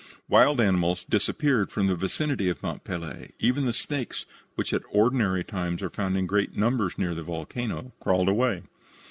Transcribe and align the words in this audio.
Wild 0.27 0.59
animals 0.59 1.05
disappeared 1.07 1.71
from 1.71 1.85
the 1.85 1.95
vicinity 1.95 2.49
of 2.49 2.63
Mont 2.63 2.83
Pelee. 2.83 3.33
Even 3.37 3.67
the 3.67 3.71
snakes, 3.71 4.25
which 4.55 4.73
at 4.73 4.81
ordinary 4.89 5.43
times 5.43 5.83
are 5.83 5.91
found 5.91 6.17
in 6.17 6.25
great 6.25 6.57
numbers 6.57 6.97
near 6.97 7.13
the 7.13 7.21
volcano, 7.21 7.93
crawled 7.99 8.27
away. 8.27 8.63